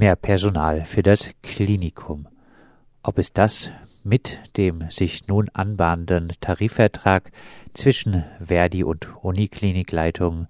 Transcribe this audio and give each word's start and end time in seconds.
mehr 0.00 0.16
Personal 0.16 0.86
für 0.86 1.02
das 1.02 1.28
Klinikum. 1.42 2.26
Ob 3.02 3.18
es 3.18 3.34
das 3.34 3.70
mit 4.02 4.40
dem 4.56 4.84
sich 4.88 5.28
nun 5.28 5.50
anbahnenden 5.52 6.32
Tarifvertrag 6.40 7.30
zwischen 7.74 8.24
Verdi 8.42 8.82
und 8.82 9.08
Uniklinikleitungen 9.22 10.48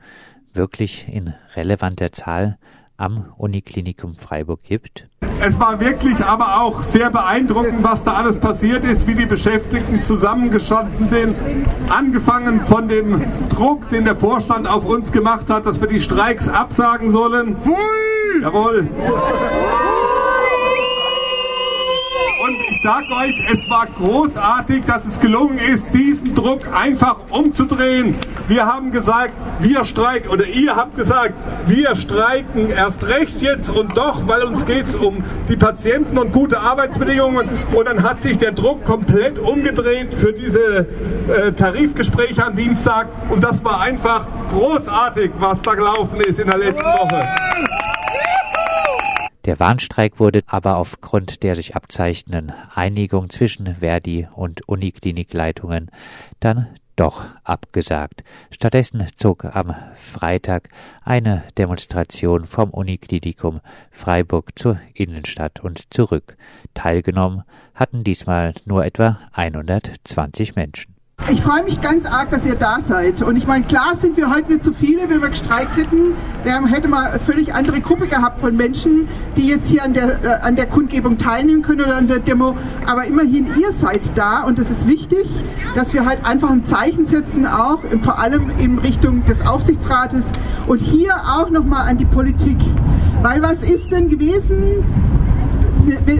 wirklich 0.55 1.09
in 1.13 1.35
relevanter 1.57 2.13
Zahl 2.13 2.59
am 2.97 3.33
Uniklinikum 3.39 4.15
Freiburg 4.15 4.63
gibt? 4.63 5.09
Es 5.41 5.59
war 5.59 5.81
wirklich 5.81 6.25
aber 6.25 6.63
auch 6.63 6.85
sehr 6.85 7.11
beeindruckend, 7.11 7.83
was 7.83 8.05
da 8.05 8.13
alles 8.13 8.39
passiert 8.39 8.85
ist, 8.85 9.09
wie 9.09 9.17
die 9.17 9.27
Beschäftigten 9.27 10.05
zusammengeschaltet 10.05 11.11
sind. 11.11 11.41
Angefangen 11.89 12.61
von 12.61 12.87
dem 12.87 13.21
Druck, 13.49 13.89
den 13.89 14.05
der 14.05 14.15
Vorstand 14.15 14.69
auf 14.69 14.85
uns 14.85 15.11
gemacht 15.11 15.51
hat, 15.51 15.67
dass 15.67 15.81
wir 15.81 15.89
die 15.89 16.01
Streiks 16.01 16.47
absagen 16.47 17.11
sollen. 17.11 17.57
Hui! 17.65 18.10
Jawohl. 18.41 18.89
Und 22.43 22.57
ich 22.71 22.83
sage 22.83 23.05
euch, 23.23 23.35
es 23.53 23.69
war 23.69 23.87
großartig, 23.87 24.85
dass 24.87 25.05
es 25.05 25.21
gelungen 25.21 25.59
ist, 25.59 25.85
diesen 25.93 26.35
Druck 26.35 26.61
einfach 26.73 27.17
umzudrehen. 27.31 28.17
Wir 28.49 28.65
haben 28.65 28.93
gesagt, 28.93 29.33
wir 29.59 29.85
streiken, 29.85 30.31
oder 30.31 30.47
ihr 30.47 30.75
habt 30.75 30.97
gesagt, 30.97 31.35
wir 31.67 31.95
streiken 31.95 32.71
erst 32.71 33.07
recht 33.07 33.43
jetzt 33.43 33.69
und 33.69 33.95
doch, 33.97 34.27
weil 34.27 34.43
uns 34.43 34.65
geht 34.65 34.87
es 34.87 34.95
um 34.95 35.23
die 35.51 35.57
Patienten 35.57 36.17
und 36.17 36.33
gute 36.33 36.59
Arbeitsbedingungen. 36.59 37.47
Und 37.75 37.87
dann 37.87 38.03
hat 38.03 38.23
sich 38.23 38.39
der 38.39 38.53
Druck 38.53 38.85
komplett 38.85 39.39
umgedreht 39.39 40.15
für 40.15 40.33
diese 40.33 40.87
äh, 41.29 41.53
Tarifgespräche 41.53 42.47
am 42.47 42.57
Dienstag. 42.57 43.09
Und 43.29 43.45
das 43.45 43.63
war 43.63 43.83
einfach 43.83 44.27
großartig, 44.51 45.31
was 45.39 45.61
da 45.61 45.75
gelaufen 45.75 46.21
ist 46.23 46.39
in 46.39 46.49
der 46.49 46.59
letzten 46.59 46.85
Woche. 46.85 47.29
Der 49.51 49.59
Warnstreik 49.59 50.21
wurde 50.21 50.43
aber 50.47 50.77
aufgrund 50.77 51.43
der 51.43 51.57
sich 51.57 51.75
abzeichnenden 51.75 52.53
Einigung 52.73 53.31
zwischen 53.31 53.79
Verdi 53.81 54.29
und 54.33 54.69
Uniklinikleitungen 54.69 55.91
dann 56.39 56.69
doch 56.95 57.25
abgesagt. 57.43 58.23
Stattdessen 58.53 59.05
zog 59.17 59.45
am 59.45 59.75
Freitag 59.97 60.69
eine 61.03 61.43
Demonstration 61.59 62.47
vom 62.47 62.71
Uniklinikum 62.71 63.61
Freiburg 63.91 64.57
zur 64.57 64.79
Innenstadt 64.95 65.59
und 65.59 65.93
zurück. 65.93 66.37
Teilgenommen 66.75 67.43
hatten 67.75 68.05
diesmal 68.05 68.55
nur 68.67 68.85
etwa 68.85 69.19
120 69.33 70.55
Menschen. 70.55 71.00
Ich 71.29 71.43
freue 71.43 71.63
mich 71.63 71.81
ganz 71.81 72.07
arg, 72.07 72.31
dass 72.31 72.45
ihr 72.45 72.57
da 72.57 72.81
seid. 72.89 73.23
Und 73.23 73.37
ich 73.37 73.47
meine, 73.47 73.65
klar 73.65 73.95
sind 73.95 74.17
wir 74.17 74.31
heute 74.31 74.51
nicht 74.51 74.65
so 74.65 74.73
viele, 74.73 75.09
wenn 75.09 75.23
wir 75.23 75.29
gestreikt 75.29 75.77
hätten. 75.77 76.15
Wir 76.43 76.67
hätten 76.67 76.91
mal 76.91 77.11
eine 77.11 77.21
völlig 77.21 77.55
andere 77.55 77.81
Gruppe 77.81 78.09
gehabt 78.09 78.41
von 78.41 78.57
Menschen, 78.57 79.07
die 79.37 79.47
jetzt 79.47 79.69
hier 79.69 79.85
an 79.85 79.93
der, 79.93 80.25
äh, 80.25 80.29
an 80.43 80.57
der 80.57 80.67
Kundgebung 80.67 81.19
teilnehmen 81.19 81.63
können 81.63 81.83
oder 81.83 81.97
an 81.97 82.09
der 82.09 82.19
Demo. 82.19 82.57
Aber 82.87 83.05
immerhin, 83.05 83.47
ihr 83.59 83.71
seid 83.73 84.17
da 84.17 84.43
und 84.43 84.59
es 84.59 84.71
ist 84.71 84.89
wichtig, 84.89 85.29
dass 85.77 85.95
wir 85.95 86.05
halt 86.05 86.25
einfach 86.25 86.51
ein 86.51 86.65
Zeichen 86.65 87.05
setzen, 87.05 87.47
auch 87.47 87.79
vor 88.03 88.19
allem 88.19 88.51
in 88.59 88.79
Richtung 88.79 89.25
des 89.27 89.41
Aufsichtsrates 89.47 90.25
und 90.67 90.79
hier 90.79 91.15
auch 91.15 91.51
nochmal 91.51 91.89
an 91.89 91.99
die 91.99 92.07
Politik. 92.07 92.59
Weil 93.23 93.41
was 93.43 93.63
ist 93.63 93.93
denn 93.93 94.09
gewesen? 94.09 94.85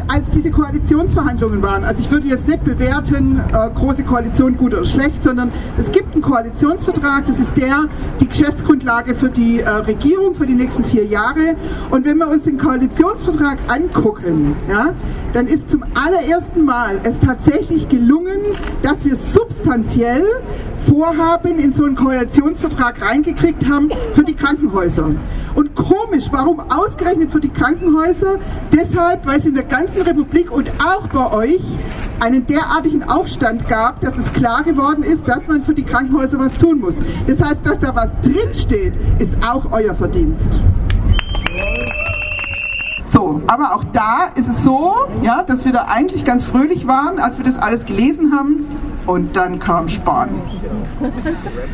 Als 0.09 0.29
diese 0.31 0.51
Koalitionsverhandlungen 0.51 1.63
waren, 1.63 1.85
also 1.85 2.03
ich 2.03 2.11
würde 2.11 2.29
jetzt 2.29 2.49
nicht 2.49 2.65
bewerten, 2.65 3.41
äh, 3.53 3.71
große 3.71 4.03
Koalition 4.03 4.57
gut 4.57 4.75
oder 4.75 4.85
schlecht, 4.85 5.23
sondern 5.23 5.53
es 5.79 5.91
gibt 5.93 6.15
einen 6.15 6.23
Koalitionsvertrag, 6.23 7.27
das 7.27 7.39
ist 7.39 7.57
der, 7.57 7.87
die 8.21 8.27
Geschäftsgrundlage 8.27 9.15
für 9.15 9.29
die 9.29 9.61
äh, 9.61 9.69
Regierung 9.69 10.35
für 10.35 10.47
die 10.47 10.55
nächsten 10.55 10.85
vier 10.85 11.05
Jahre. 11.05 11.57
Und 11.91 12.05
wenn 12.05 12.19
wir 12.19 12.29
uns 12.29 12.45
den 12.45 12.59
Koalitionsvertrag 12.59 13.59
angucken, 13.69 14.57
ja, 14.69 14.93
dann 15.33 15.47
ist 15.47 15.71
zum 15.71 15.85
allerersten 15.95 16.65
Mal 16.65 17.01
es 17.05 17.19
tatsächlich 17.19 17.89
gelungen, 17.89 18.41
dass 18.83 19.05
wir 19.05 19.17
substanziell 19.17 20.25
Vorhaben 20.89 21.59
in 21.59 21.73
so 21.73 21.85
einen 21.85 21.95
Koalitionsvertrag 21.95 23.01
reingekriegt 23.03 23.69
haben 23.69 23.91
für 24.15 24.25
die 24.25 24.35
Krankenhäuser. 24.35 25.11
Und 25.55 25.75
komisch, 25.75 26.27
warum 26.31 26.61
ausgerechnet 26.61 27.33
für 27.33 27.41
die 27.41 27.49
Krankenhäuser? 27.49 28.39
Deshalb, 28.73 29.27
weil 29.27 29.39
es 29.39 29.47
in 29.47 29.55
der 29.55 29.65
ganzen 29.65 30.03
Republik 30.03 30.51
und 30.51 30.71
auch 30.85 31.07
bei 31.09 31.33
euch 31.33 31.63
einen 32.21 32.47
derartigen 32.47 33.03
Aufstand 33.03 33.67
gab, 33.69 34.01
dass 34.01 34.19
es 34.19 34.33
klar 34.33 34.63
geworden 34.63 35.03
ist, 35.03 35.27
dass 35.27 35.47
man 35.47 35.63
für 35.63 35.75
die 35.75 35.83
Krankenhäuser 35.83 36.39
was 36.39 36.53
tun 36.55 36.81
muss. 36.81 36.97
Das 37.27 37.43
heißt, 37.43 37.65
dass 37.65 37.81
da 37.81 37.95
was 37.95 38.13
drinsteht, 38.21 38.95
ist 39.19 39.35
auch 39.43 39.73
euer 39.73 39.95
Verdienst. 39.95 40.61
So, 43.07 43.43
aber 43.49 43.75
auch 43.75 43.85
da 43.93 44.31
ist 44.37 44.49
es 44.49 44.63
so, 44.63 44.95
ja, 45.23 45.43
dass 45.43 45.65
wir 45.65 45.73
da 45.73 45.87
eigentlich 45.87 46.25
ganz 46.25 46.45
fröhlich 46.45 46.87
waren, 46.87 47.19
als 47.19 47.39
wir 47.39 47.45
das 47.45 47.57
alles 47.57 47.85
gelesen 47.85 48.33
haben. 48.33 48.67
Und 49.07 49.37
dann 49.37 49.59
kam 49.59 49.89
Spahn. 49.89 50.31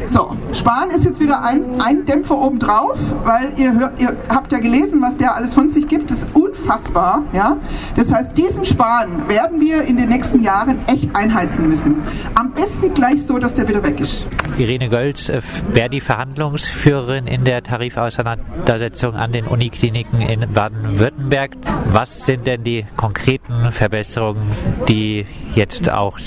So, 0.06 0.36
Spahn 0.52 0.90
ist 0.90 1.04
jetzt 1.04 1.20
wieder 1.20 1.44
ein, 1.44 1.80
ein 1.80 2.04
Dämpfer 2.04 2.38
obendrauf, 2.38 2.98
weil 3.24 3.52
ihr, 3.56 3.72
hört, 3.72 4.00
ihr 4.00 4.16
habt 4.28 4.52
ja 4.52 4.58
gelesen, 4.58 5.02
was 5.02 5.16
der 5.16 5.34
alles 5.34 5.54
von 5.54 5.70
sich 5.70 5.88
gibt. 5.88 6.10
Das 6.10 6.22
ist 6.22 6.34
unfassbar. 6.34 7.22
Ja? 7.32 7.56
Das 7.96 8.12
heißt, 8.12 8.36
diesen 8.36 8.64
Spahn 8.64 9.28
werden 9.28 9.60
wir 9.60 9.82
in 9.82 9.96
den 9.96 10.08
nächsten 10.08 10.42
Jahren 10.42 10.78
echt 10.86 11.14
einheizen 11.14 11.68
müssen. 11.68 11.96
Am 12.34 12.52
besten 12.52 12.94
gleich 12.94 13.24
so, 13.26 13.38
dass 13.38 13.54
der 13.54 13.68
wieder 13.68 13.82
weg 13.82 14.00
ist. 14.00 14.26
Irene 14.58 14.88
Gölz 14.88 15.28
äh, 15.28 15.42
wäre 15.72 15.90
die 15.90 16.00
Verhandlungsführerin 16.00 17.26
in 17.26 17.44
der 17.44 17.62
Tarifauseinandersetzung 17.62 19.14
an 19.14 19.32
den 19.32 19.46
Unikliniken 19.46 20.20
in 20.20 20.52
Baden-Württemberg. 20.52 21.56
Was 21.90 22.24
sind 22.24 22.46
denn 22.46 22.64
die 22.64 22.86
konkreten 22.96 23.72
Verbesserungen, 23.72 24.42
die 24.88 25.26
jetzt 25.54 25.90
auch 25.90 26.18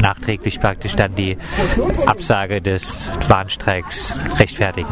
nachträglich 0.00 0.43
praktisch 0.60 0.94
dann 0.96 1.14
die 1.14 1.36
Absage 2.06 2.60
des 2.60 3.08
Warnstreiks 3.28 4.14
rechtfertigen? 4.38 4.88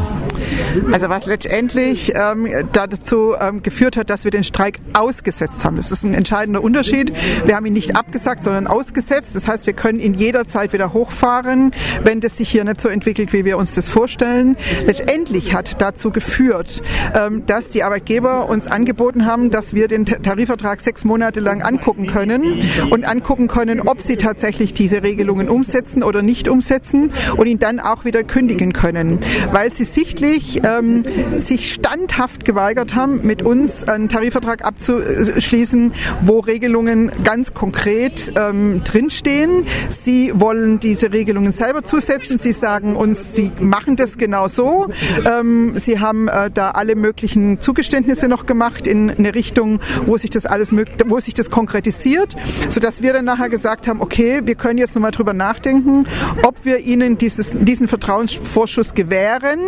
Also 0.91 1.09
was 1.09 1.25
letztendlich 1.25 2.13
ähm, 2.15 2.47
dazu 2.71 3.35
ähm, 3.39 3.61
geführt 3.61 3.97
hat, 3.97 4.09
dass 4.09 4.23
wir 4.23 4.31
den 4.31 4.43
Streik 4.43 4.79
ausgesetzt 4.93 5.63
haben. 5.63 5.77
Das 5.77 5.91
ist 5.91 6.03
ein 6.03 6.13
entscheidender 6.13 6.61
Unterschied. 6.61 7.13
Wir 7.45 7.55
haben 7.55 7.65
ihn 7.65 7.73
nicht 7.73 7.95
abgesagt, 7.95 8.43
sondern 8.43 8.67
ausgesetzt. 8.67 9.35
Das 9.35 9.47
heißt, 9.47 9.65
wir 9.65 9.73
können 9.73 9.99
ihn 9.99 10.13
jederzeit 10.13 10.73
wieder 10.73 10.93
hochfahren, 10.93 11.71
wenn 12.03 12.21
das 12.21 12.37
sich 12.37 12.49
hier 12.49 12.63
nicht 12.63 12.81
so 12.81 12.89
entwickelt, 12.89 13.33
wie 13.33 13.45
wir 13.45 13.57
uns 13.57 13.75
das 13.75 13.89
vorstellen. 13.89 14.57
Letztendlich 14.85 15.53
hat 15.53 15.81
dazu 15.81 16.11
geführt, 16.11 16.81
ähm, 17.15 17.45
dass 17.45 17.69
die 17.69 17.83
Arbeitgeber 17.83 18.49
uns 18.49 18.67
angeboten 18.67 19.25
haben, 19.25 19.49
dass 19.49 19.73
wir 19.73 19.87
den 19.87 20.05
Tarifvertrag 20.05 20.81
sechs 20.81 21.03
Monate 21.03 21.39
lang 21.39 21.61
angucken 21.61 22.07
können 22.07 22.61
und 22.89 23.05
angucken 23.05 23.47
können, 23.47 23.81
ob 23.81 24.01
sie 24.01 24.17
tatsächlich 24.17 24.73
diese 24.73 25.03
Regelungen 25.03 25.42
umsetzen 25.49 26.03
oder 26.03 26.21
nicht 26.21 26.47
umsetzen 26.47 27.11
und 27.37 27.47
ihn 27.47 27.59
dann 27.59 27.79
auch 27.79 28.05
wieder 28.05 28.23
kündigen 28.23 28.73
können, 28.73 29.19
weil 29.51 29.71
sie 29.71 29.83
sichtlich 29.83 30.61
ähm, 30.65 31.03
sich 31.35 31.73
standhaft 31.73 32.45
geweigert 32.45 32.95
haben, 32.95 33.25
mit 33.25 33.41
uns 33.41 33.83
einen 33.83 34.09
Tarifvertrag 34.09 34.65
abzuschließen, 34.65 35.93
wo 36.21 36.39
Regelungen 36.39 37.11
ganz 37.23 37.53
konkret 37.53 38.33
ähm, 38.35 38.81
drinstehen. 38.83 39.65
Sie 39.89 40.31
wollen 40.35 40.79
diese 40.79 41.11
Regelungen 41.11 41.51
selber 41.51 41.83
zusetzen. 41.83 42.37
Sie 42.37 42.51
sagen, 42.51 42.73
sagen 42.73 42.95
uns, 42.95 43.35
sie 43.35 43.51
machen 43.59 43.95
das 43.95 44.17
genau 44.17 44.47
so. 44.47 44.87
Ähm, 45.25 45.73
sie 45.77 45.99
haben 45.99 46.27
äh, 46.27 46.49
da 46.51 46.71
alle 46.71 46.95
möglichen 46.95 47.59
Zugeständnisse 47.59 48.27
noch 48.27 48.45
gemacht 48.45 48.87
in 48.87 49.09
eine 49.09 49.35
Richtung, 49.35 49.79
wo 50.05 50.17
sich 50.17 50.29
das 50.29 50.45
alles 50.45 50.71
wo 51.05 51.19
sich 51.19 51.33
das 51.33 51.49
konkretisiert, 51.49 52.35
sodass 52.69 53.01
wir 53.01 53.13
dann 53.13 53.25
nachher 53.25 53.49
gesagt 53.49 53.87
haben, 53.87 54.01
okay, 54.01 54.41
wir 54.43 54.55
können 54.55 54.79
jetzt 54.79 54.95
nochmal 54.95 55.11
drüber 55.11 55.32
nachdenken, 55.33 56.05
ob 56.43 56.65
wir 56.65 56.79
ihnen 56.79 57.17
dieses, 57.17 57.55
diesen 57.57 57.87
Vertrauensvorschuss 57.87 58.93
gewähren. 58.93 59.59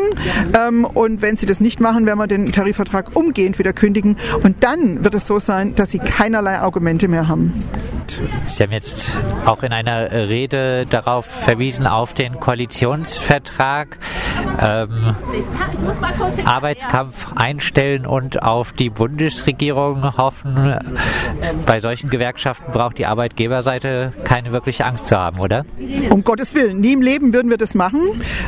Ähm, 0.58 0.86
und 0.86 1.22
wenn 1.22 1.36
sie 1.36 1.46
das 1.46 1.60
nicht 1.60 1.80
machen, 1.80 2.06
werden 2.06 2.20
wir 2.20 2.28
den 2.28 2.52
Tarifvertrag 2.52 3.16
umgehend 3.16 3.60
wieder 3.60 3.74
kündigen. 3.74 4.18
Und 4.44 4.64
dann 4.64 5.04
wird 5.04 5.16
es 5.16 5.28
so 5.28 5.40
sein, 5.40 5.76
dass 5.76 5.92
sie 5.92 6.00
keinerlei 6.00 6.60
Argumente 6.60 7.08
mehr 7.08 7.28
haben. 7.28 7.64
Sie 8.48 8.64
haben 8.64 8.72
jetzt 8.72 9.18
auch 9.46 9.64
in 9.64 9.74
einer 9.74 10.12
Rede 10.12 10.86
darauf 10.86 11.26
verwiesen, 11.26 11.88
auf 11.88 12.14
den 12.14 12.40
Koalitionsvertrag, 12.40 13.98
ähm, 14.62 15.16
Arbeitskampf 16.46 17.34
einstellen 17.36 18.06
und 18.06 18.42
auf 18.42 18.74
die 18.74 18.90
Bundesregierung 18.90 20.18
hoffen. 20.18 20.76
Bei 21.66 21.80
solchen 21.80 22.10
Gewerkschaften 22.10 22.72
braucht 22.72 22.98
die 22.98 23.06
Arbeitgeberseite 23.06 24.12
keine 24.24 24.52
wirkliche 24.52 24.86
Angst 24.86 25.08
zu 25.08 25.18
haben, 25.18 25.40
oder? 25.40 25.66
Um 26.10 26.24
Gottes 26.24 26.56
Willen, 26.56 26.80
nie 26.80 26.94
im 26.94 27.02
Leben 27.02 27.34
würden 27.34 27.50
wir 27.50 27.58
das 27.58 27.76
machen. 27.76 28.00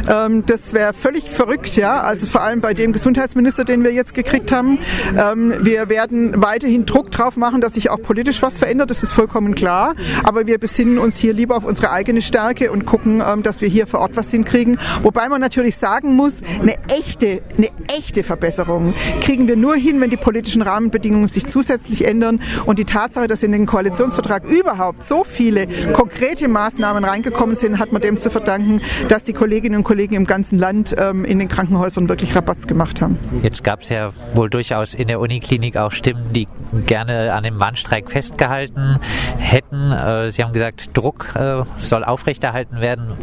Ähm, 0.09 0.45
das 0.45 0.73
wäre 0.73 0.93
völlig 0.93 1.29
verrückt, 1.29 1.75
ja. 1.75 1.97
Also 1.97 2.25
vor 2.25 2.41
allem 2.41 2.61
bei 2.61 2.73
dem 2.73 2.93
Gesundheitsminister, 2.93 3.65
den 3.65 3.83
wir 3.83 3.91
jetzt 3.91 4.13
gekriegt 4.13 4.51
haben. 4.51 4.79
Ähm, 5.17 5.53
wir 5.61 5.89
werden 5.89 6.41
weiterhin 6.41 6.85
Druck 6.85 7.11
drauf 7.11 7.37
machen, 7.37 7.61
dass 7.61 7.73
sich 7.73 7.89
auch 7.89 8.01
politisch 8.01 8.41
was 8.41 8.57
verändert. 8.57 8.89
Das 8.89 9.03
ist 9.03 9.11
vollkommen 9.11 9.55
klar. 9.55 9.95
Aber 10.23 10.47
wir 10.47 10.57
besinnen 10.59 10.97
uns 10.97 11.17
hier 11.17 11.33
lieber 11.33 11.57
auf 11.57 11.65
unsere 11.65 11.91
eigene 11.91 12.21
Stärke 12.21 12.71
und 12.71 12.85
gucken, 12.85 13.21
ähm, 13.25 13.43
dass 13.43 13.61
wir 13.61 13.69
hier 13.69 13.87
vor 13.87 14.01
Ort 14.01 14.15
was 14.15 14.31
hinkriegen. 14.31 14.77
Wobei 15.01 15.29
man 15.29 15.41
natürlich 15.41 15.77
sagt, 15.77 15.96
sagen 15.97 16.15
muss, 16.15 16.43
eine 16.61 16.75
echte, 16.89 17.41
eine 17.57 17.69
echte 17.91 18.21
Verbesserung 18.21 18.93
kriegen 19.19 19.47
wir 19.47 19.55
nur 19.55 19.75
hin, 19.75 19.99
wenn 19.99 20.11
die 20.11 20.17
politischen 20.17 20.61
Rahmenbedingungen 20.61 21.27
sich 21.27 21.47
zusätzlich 21.47 22.05
ändern 22.05 22.39
und 22.67 22.77
die 22.77 22.85
Tatsache, 22.85 23.25
dass 23.25 23.41
in 23.41 23.51
den 23.51 23.65
Koalitionsvertrag 23.65 24.43
überhaupt 24.45 25.03
so 25.03 25.23
viele 25.23 25.65
konkrete 25.93 26.47
Maßnahmen 26.47 27.03
reingekommen 27.03 27.55
sind, 27.55 27.79
hat 27.79 27.93
man 27.93 28.03
dem 28.03 28.19
zu 28.19 28.29
verdanken, 28.29 28.79
dass 29.09 29.23
die 29.23 29.33
Kolleginnen 29.33 29.77
und 29.77 29.85
Kollegen 29.85 30.13
im 30.13 30.25
ganzen 30.25 30.59
Land 30.59 30.95
ähm, 30.99 31.25
in 31.25 31.39
den 31.39 31.47
Krankenhäusern 31.47 32.09
wirklich 32.09 32.35
Rabatz 32.35 32.67
gemacht 32.67 33.01
haben. 33.01 33.17
Jetzt 33.41 33.63
gab 33.63 33.81
es 33.81 33.89
ja 33.89 34.11
wohl 34.35 34.51
durchaus 34.51 34.93
in 34.93 35.07
der 35.07 35.19
Uniklinik 35.19 35.77
auch 35.77 35.91
Stimmen, 35.91 36.31
die 36.31 36.47
gerne 36.85 37.33
an 37.33 37.43
dem 37.43 37.59
Warnstreik 37.59 38.11
festgehalten 38.11 38.99
hätten. 39.39 39.91
Äh, 39.91 40.29
Sie 40.29 40.43
haben 40.43 40.53
gesagt, 40.53 40.95
Druck 40.95 41.35
äh, 41.35 41.63
soll 41.79 42.03
aufrechterhalten 42.03 42.81
werden. 42.81 43.13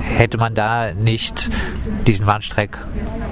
Hätte 0.00 0.36
man 0.38 0.56
da 0.56 0.92
nicht 0.94 1.48
diesen 2.06 2.23
Warnstreik 2.26 2.78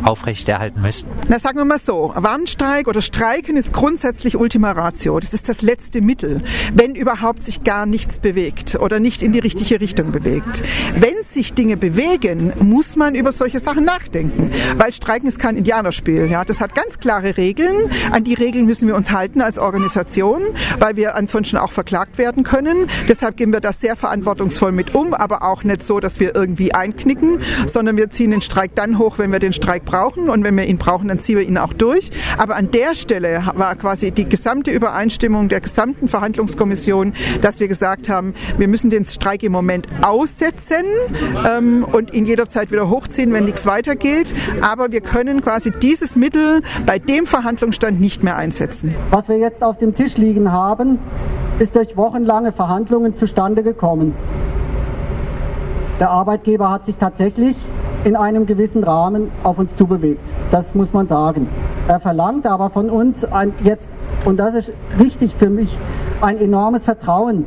aufrechterhalten 0.03 0.83
müssen? 0.83 1.09
Na, 1.29 1.39
sagen 1.39 1.59
wir 1.59 1.65
mal 1.65 1.79
so, 1.79 2.13
Warnstreik 2.15 2.89
oder 2.89 3.01
Streiken 3.01 3.57
ist 3.57 3.73
grundsätzlich 3.73 4.37
Ultima 4.37 4.73
Ratio. 4.73 5.19
Das 5.21 5.33
ist 5.33 5.49
das 5.49 5.63
letzte 5.63 6.01
Mittel, 6.01 6.43
wenn 6.75 6.95
überhaupt 6.95 7.43
sich 7.43 7.63
gar 7.63 7.87
nichts 7.87 8.19
bewegt 8.19 8.75
oder 8.75 9.01
nicht 9.01 9.23
in 9.23 9.33
die 9.33 9.39
richtige 9.39 9.81
Richtung 9.81 10.13
bewegt. 10.13 10.63
Wenn 10.97 11.23
sich 11.23 11.55
Dinge 11.55 11.77
bewegen, 11.77 12.53
muss 12.61 12.97
man 12.97 13.15
über 13.15 13.33
solche 13.33 13.61
Sachen 13.61 13.85
nachdenken, 13.85 14.51
weil 14.77 14.93
Streiken 14.93 15.29
ist 15.29 15.39
kein 15.39 15.57
Indianerspiel. 15.57 16.27
Ja, 16.27 16.45
das 16.45 16.61
hat 16.61 16.75
ganz 16.75 16.99
klare 16.99 17.37
Regeln. 17.37 17.91
An 18.11 18.25
die 18.25 18.35
Regeln 18.35 18.67
müssen 18.67 18.89
wir 18.89 18.97
uns 18.97 19.11
halten 19.11 19.41
als 19.41 19.59
Organisation, 19.59 20.43
weil 20.79 20.97
wir 20.97 21.15
ansonsten 21.15 21.57
auch 21.57 21.73
verklagt 21.73 22.19
werden 22.19 22.43
können. 22.43 22.89
Deshalb 23.09 23.37
gehen 23.37 23.53
wir 23.53 23.61
da 23.61 23.73
sehr 23.73 23.97
verantwortungsvoll 23.97 24.73
mit 24.73 24.95
um, 24.95 25.15
aber 25.15 25.43
auch 25.43 25.65
nicht 25.65 25.83
so, 25.83 26.01
dass 26.01 26.21
wir 26.21 26.35
irgendwie 26.35 26.75
einknicken, 26.75 27.41
sondern 27.67 27.97
wir 27.97 28.11
ziehen 28.11 28.31
den 28.31 28.43
Streik 28.43 28.75
dann 28.83 28.99
hoch, 28.99 29.19
wenn 29.19 29.31
wir 29.31 29.39
den 29.39 29.53
Streik 29.53 29.85
brauchen 29.85 30.29
und 30.29 30.43
wenn 30.43 30.57
wir 30.57 30.65
ihn 30.65 30.79
brauchen, 30.79 31.09
dann 31.09 31.21
ziehen 31.21 31.39
wir 31.39 31.45
ihn 31.45 31.57
auch 31.57 31.73
durch. 31.73 32.11
Aber 32.37 32.57
an 32.57 32.71
der 32.73 32.95
Stelle 32.97 33.45
war 33.55 33.77
quasi 33.77 34.11
die 34.11 34.29
gesamte 34.29 34.73
Übereinstimmung 34.73 35.49
der 35.49 35.61
gesamten 35.61 36.09
Verhandlungskommission, 36.09 37.13
dass 37.41 37.61
wir 37.61 37.69
gesagt 37.69 38.09
haben, 38.09 38.35
wir 38.59 38.67
müssen 38.67 38.91
den 38.91 39.05
Streik 39.05 39.45
im 39.45 39.53
Moment 39.53 39.87
aussetzen 40.05 40.85
ähm, 41.49 41.87
und 41.91 42.13
ihn 42.13 42.27
jederzeit 42.27 42.73
wieder 42.73 42.91
hochziehen, 42.91 43.33
wenn 43.33 43.45
nichts 43.45 43.67
weitergeht. 43.67 44.35
Aber 44.63 44.91
wir 44.91 45.01
können 45.01 45.43
quasi 45.43 45.71
dieses 45.71 46.17
Mittel 46.17 46.63
bei 46.85 46.99
dem 46.99 47.27
Verhandlungsstand 47.27 48.01
nicht 48.01 48.25
mehr 48.25 48.37
einsetzen. 48.37 48.95
Was 49.11 49.29
wir 49.29 49.39
jetzt 49.39 49.63
auf 49.63 49.79
dem 49.79 49.95
Tisch 49.95 50.17
liegen 50.17 50.51
haben, 50.51 50.99
ist 51.61 51.77
durch 51.77 51.97
wochenlange 51.97 52.51
Verhandlungen 52.51 53.17
zustande 53.17 53.63
gekommen. 53.63 54.15
Der 56.01 56.11
Arbeitgeber 56.11 56.71
hat 56.71 56.87
sich 56.87 56.97
tatsächlich 56.97 57.57
in 58.05 58.17
einem 58.17 58.47
gewissen 58.47 58.83
Rahmen 58.83 59.31
auf 59.43 59.59
uns 59.59 59.77
zubewegt. 59.77 60.29
Das 60.51 60.75
muss 60.75 60.93
man 60.93 61.07
sagen. 61.07 61.49
Er 61.89 62.01
verlangt 62.01 62.47
aber 62.47 62.71
von 62.71 62.91
uns 62.91 63.25
ein, 63.25 63.53
jetzt, 63.63 63.89
und 64.25 64.39
das 64.39 64.55
ist 64.55 64.73
wichtig 64.97 65.37
für 65.37 65.51
mich, 65.51 65.79
ein 66.21 66.39
enormes 66.39 66.85
Vertrauen, 66.85 67.47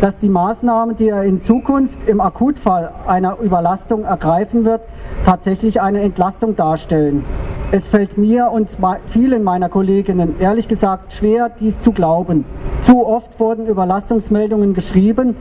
dass 0.00 0.18
die 0.18 0.28
Maßnahmen, 0.28 0.96
die 0.96 1.08
er 1.08 1.24
in 1.24 1.40
Zukunft 1.40 2.08
im 2.08 2.20
Akutfall 2.20 2.92
einer 3.06 3.38
Überlastung 3.40 4.04
ergreifen 4.04 4.64
wird, 4.64 4.82
tatsächlich 5.24 5.80
eine 5.80 6.00
Entlastung 6.00 6.54
darstellen. 6.54 7.24
Es 7.70 7.88
fällt 7.88 8.16
mir 8.16 8.50
und 8.50 8.70
vielen 9.08 9.42
meiner 9.44 9.68
Kolleginnen 9.68 10.36
ehrlich 10.38 10.68
gesagt 10.68 11.12
schwer, 11.12 11.50
dies 11.60 11.78
zu 11.80 11.92
glauben. 11.92 12.44
Zu 12.82 13.06
oft 13.06 13.38
wurden 13.38 13.66
Überlastungsmeldungen 13.66 14.72
geschrieben, 14.72 15.36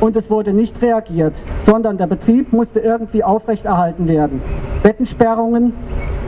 und 0.00 0.16
es 0.16 0.30
wurde 0.30 0.52
nicht 0.52 0.80
reagiert, 0.82 1.34
sondern 1.60 1.98
der 1.98 2.06
Betrieb 2.06 2.52
musste 2.52 2.80
irgendwie 2.80 3.24
aufrechterhalten 3.24 4.08
werden. 4.08 4.40
Bettensperrungen 4.82 5.72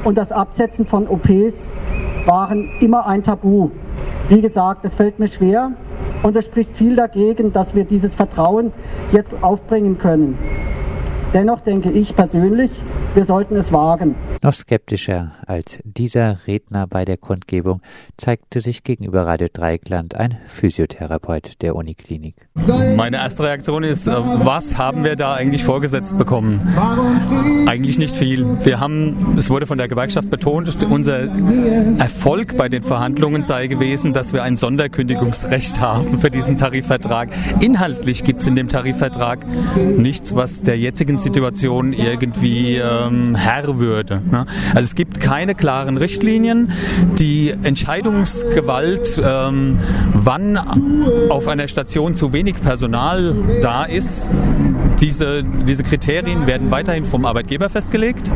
und 0.05 0.19
das 0.19 0.33
Absetzen 0.33 0.87
von 0.87 1.07
OPs 1.07 1.69
waren 2.27 2.69
immer 2.81 3.07
ein 3.07 3.23
Tabu. 3.23 3.71
Wie 4.29 4.41
gesagt, 4.41 4.85
es 4.85 4.95
fällt 4.95 5.19
mir 5.19 5.29
schwer 5.29 5.73
und 6.23 6.37
es 6.37 6.45
spricht 6.45 6.77
viel 6.77 6.97
dagegen, 6.97 7.53
dass 7.53 7.75
wir 7.75 7.85
dieses 7.85 8.15
Vertrauen 8.15 8.73
jetzt 9.13 9.33
aufbringen 9.43 9.99
können. 9.99 10.39
Dennoch 11.33 11.61
denke 11.61 11.93
ich 11.93 12.17
persönlich, 12.17 12.73
wir 13.15 13.25
sollten 13.25 13.55
es 13.55 13.73
wagen. 13.73 14.17
Noch 14.43 14.53
skeptischer 14.53 15.33
als 15.47 15.79
dieser 15.85 16.39
Redner 16.49 16.89
bei 16.89 17.05
der 17.05 17.19
Kundgebung 17.19 17.83
zeigte 18.17 18.61
sich 18.61 18.83
gegenüber 18.83 19.27
Radio 19.27 19.47
Dreieckland 19.53 20.17
ein 20.17 20.39
Physiotherapeut 20.49 21.63
der 21.63 21.77
Uniklinik. 21.77 22.35
Meine 22.57 23.19
erste 23.19 23.45
Reaktion 23.45 23.85
ist, 23.85 24.09
äh, 24.09 24.13
was 24.13 24.77
haben 24.77 25.05
wir 25.05 25.15
da 25.15 25.35
eigentlich 25.35 25.63
vorgesetzt 25.63 26.19
bekommen? 26.19 26.77
Eigentlich 27.69 27.99
nicht 27.99 28.17
viel. 28.17 28.59
Wir 28.65 28.81
haben, 28.81 29.37
es 29.39 29.51
wurde 29.51 29.67
von 29.67 29.79
der 29.79 29.87
Gewerkschaft 29.87 30.31
betont, 30.31 30.83
unser 30.91 31.29
Erfolg 31.99 32.57
bei 32.57 32.69
den 32.69 32.83
Verhandlungen 32.83 33.45
sei 33.45 33.69
gewesen, 33.69 34.13
dass 34.13 34.33
wir 34.33 34.43
ein 34.43 34.57
Sonderkündigungsrecht 34.57 35.81
haben 35.81 36.19
für 36.19 36.31
diesen 36.31 36.57
Tarifvertrag. 36.57 37.29
Inhaltlich 37.61 38.25
gibt 38.25 38.43
es 38.43 38.49
in 38.49 38.57
dem 38.57 38.69
Tarifvertrag 38.69 39.47
nichts, 39.77 40.35
was 40.35 40.63
der 40.63 40.77
jetzigen 40.77 41.20
Situation 41.21 41.93
irgendwie 41.93 42.77
ähm, 42.77 43.35
Herr 43.35 43.61
würde. 43.79 44.23
Ne? 44.31 44.47
Also 44.75 44.81
es 44.87 44.95
gibt 44.95 45.21
keine 45.21 45.55
klaren 45.55 45.97
Richtlinien. 45.97 46.73
Die 47.19 47.51
Entscheidungsgewalt, 47.51 49.21
ähm, 49.23 49.79
wann 50.15 50.57
auf 51.29 51.47
einer 51.47 51.69
Station 51.69 52.15
zu 52.15 52.33
wenig 52.33 52.61
Personal 52.61 53.37
da 53.61 53.85
ist, 53.85 54.29
diese, 55.01 55.43
diese 55.43 55.83
Kriterien 55.83 56.47
werden 56.47 56.71
weiterhin 56.71 57.05
vom 57.05 57.25
Arbeitgeber 57.25 57.69
festgelegt. 57.69 58.31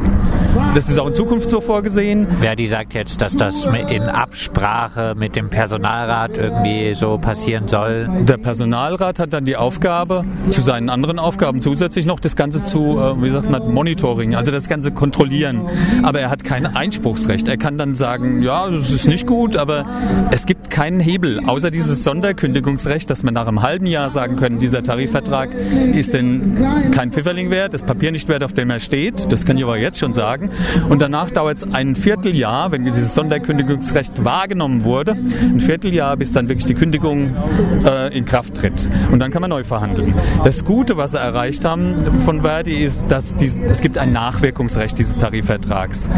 Das 0.75 0.89
ist 0.89 0.99
auch 0.99 1.07
in 1.07 1.15
Zukunft 1.15 1.49
so 1.49 1.61
vorgesehen. 1.61 2.27
Verdi 2.41 2.67
sagt 2.67 2.95
jetzt, 2.95 3.21
dass 3.21 3.37
das 3.37 3.67
in 3.89 4.03
Absprache 4.03 5.15
mit 5.17 5.35
dem 5.35 5.51
Personalrat 5.51 6.39
irgendwie 6.39 6.95
so 6.95 7.19
passieren 7.19 7.67
soll. 7.67 8.09
Der 8.23 8.39
Personalrat 8.39 9.19
hat 9.19 9.33
dann 9.33 9.45
die 9.45 9.57
Aufgabe, 9.57 10.25
zu 10.51 10.61
seinen 10.61 10.91
anderen 10.91 11.19
Aufgaben 11.19 11.61
zusätzlich 11.61 12.07
noch 12.07 12.21
das 12.21 12.37
Ganze 12.37 12.65
zu, 12.65 12.99
äh, 12.99 13.23
wie 13.23 13.31
sagt 13.31 13.51
man, 13.51 13.73
Monitoring, 13.73 14.35
also 14.35 14.53
das 14.53 14.69
Ganze 14.69 14.93
kontrollieren. 14.93 15.63
Aber 16.03 16.21
er 16.21 16.31
hat 16.31 16.45
kein 16.45 16.67
Einspruchsrecht. 16.67 17.49
Er 17.49 17.57
kann 17.57 17.77
dann 17.77 17.95
sagen, 17.95 18.43
ja, 18.43 18.69
das 18.69 18.91
ist 18.91 19.09
nicht 19.09 19.27
gut, 19.27 19.57
aber 19.57 19.87
es 20.31 20.47
gibt 20.47 20.71
keinen 20.71 21.01
Hebel, 21.01 21.41
außer 21.47 21.71
dieses 21.71 22.05
Sonderkündigungsrecht, 22.05 23.11
dass 23.11 23.23
man 23.23 23.35
nach 23.35 23.47
einem 23.47 23.63
halben 23.63 23.87
Jahr 23.87 24.11
sagen 24.11 24.37
können, 24.37 24.59
dieser 24.59 24.83
Tarifvertrag 24.83 25.51
ist 25.93 26.15
denn 26.15 26.91
kein 26.93 27.11
Pfifferling 27.13 27.51
wert, 27.51 27.75
das 27.75 27.83
Papier 27.83 28.13
nicht 28.13 28.29
wert, 28.29 28.45
auf 28.45 28.53
dem 28.53 28.71
er 28.71 28.81
steht. 28.81 29.31
Das 29.33 29.45
kann 29.45 29.57
ich 29.57 29.65
aber 29.65 29.79
jetzt 29.79 29.99
schon 29.99 30.13
sagen 30.13 30.44
sagen. 30.45 30.51
Und 30.89 31.03
danach 31.03 31.31
dauert 31.31 31.59
es 31.59 31.75
ein 31.75 31.95
Vierteljahr, 31.97 32.73
wenn 32.73 32.85
dieses 32.85 33.15
Sonderkündigungsrecht 33.15 34.25
wahrgenommen 34.25 34.85
wurde, 34.85 35.13
ein 35.13 35.61
Vierteljahr, 35.61 36.17
bis 36.17 36.33
dann 36.33 36.49
wirklich 36.49 36.65
die 36.67 36.75
Kündigung 36.75 37.37
äh, 37.85 38.17
in 38.17 38.25
Kraft 38.25 38.55
tritt. 38.55 38.89
Und 39.11 39.19
dann 39.19 39.31
kann 39.31 39.43
man 39.43 39.51
neu 39.51 39.65
verhandeln. 39.65 40.15
Das 40.45 40.65
Gute, 40.65 40.97
was 40.97 41.11
sie 41.13 41.19
erreicht 41.19 41.65
haben 41.65 42.21
von 42.21 42.43
Verdi, 42.43 42.83
ist, 42.83 43.11
dass 43.11 43.35
dies, 43.37 43.61
es 43.61 43.81
gibt 43.81 43.99
ein 43.99 44.13
Nachwirkungsrecht 44.13 44.99
dieses 44.99 45.19
Tarifvertrags. 45.19 46.09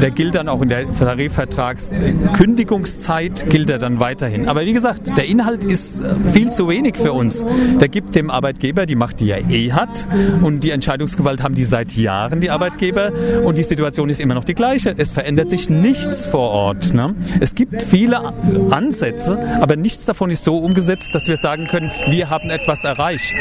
Der 0.00 0.10
gilt 0.10 0.34
dann 0.34 0.48
auch 0.48 0.62
in 0.62 0.68
der 0.68 0.90
Tarifvertragskündigungszeit, 0.92 3.48
gilt 3.48 3.70
er 3.70 3.78
dann 3.78 4.00
weiterhin. 4.00 4.48
Aber 4.48 4.62
wie 4.62 4.72
gesagt, 4.72 5.16
der 5.16 5.26
Inhalt 5.26 5.62
ist 5.64 6.00
äh, 6.00 6.16
viel 6.32 6.50
zu 6.50 6.68
wenig 6.68 6.96
für 6.96 7.12
uns. 7.12 7.44
Der 7.80 7.88
gibt 7.88 8.14
dem 8.14 8.30
Arbeitgeber 8.30 8.86
die 8.86 8.96
Macht, 8.96 9.20
die 9.20 9.30
er 9.30 9.50
eh 9.50 9.72
hat. 9.72 10.06
Und 10.40 10.64
die 10.64 10.70
Entscheidungsgewalt 10.70 11.42
haben 11.42 11.54
die 11.54 11.64
seit 11.64 11.92
Jahren, 11.92 12.40
die 12.40 12.48
Arbeitgeber. 12.50 13.12
Und 13.44 13.51
und 13.52 13.58
die 13.58 13.64
Situation 13.64 14.08
ist 14.08 14.18
immer 14.18 14.32
noch 14.32 14.44
die 14.44 14.54
gleiche. 14.54 14.94
Es 14.96 15.10
verändert 15.10 15.50
sich 15.50 15.68
nichts 15.68 16.24
vor 16.24 16.48
Ort. 16.52 16.94
Ne? 16.94 17.14
Es 17.38 17.54
gibt 17.54 17.82
viele 17.82 18.32
Ansätze, 18.70 19.38
aber 19.60 19.76
nichts 19.76 20.06
davon 20.06 20.30
ist 20.30 20.44
so 20.44 20.56
umgesetzt, 20.56 21.14
dass 21.14 21.28
wir 21.28 21.36
sagen 21.36 21.66
können, 21.66 21.90
wir 22.08 22.30
haben 22.30 22.48
etwas 22.48 22.84
erreicht. 22.84 23.34